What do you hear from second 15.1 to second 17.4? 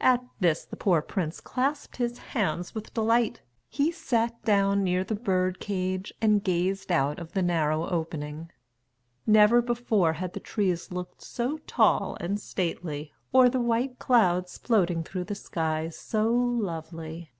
the sky so lovely.